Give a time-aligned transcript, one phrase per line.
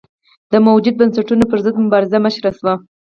[0.51, 2.73] د موجوده بنسټونو پرضد مبارزې مشر شو.